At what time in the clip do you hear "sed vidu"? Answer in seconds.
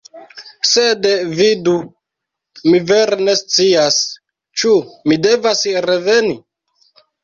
0.69-1.75